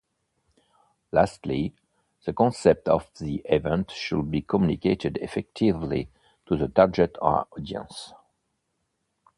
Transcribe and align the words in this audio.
Lastly, 1.11 1.75
the 2.25 2.33
concept 2.33 2.89
of 2.89 3.11
the 3.19 3.43
event 3.45 3.91
should 3.91 4.31
be 4.31 4.41
communicated 4.41 5.17
effectively 5.17 6.09
to 6.47 6.57
the 6.57 6.69
target 6.69 7.19
audience. 7.21 8.11